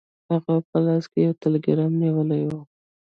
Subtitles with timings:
[0.31, 2.51] هغه په لاس کې یو ټیلګرام نیولی و.